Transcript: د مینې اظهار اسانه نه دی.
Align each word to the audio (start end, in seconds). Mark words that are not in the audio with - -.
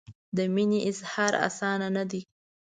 د 0.37 0.39
مینې 0.53 0.79
اظهار 0.89 1.33
اسانه 1.47 1.87
نه 1.95 2.03
دی. 2.11 2.21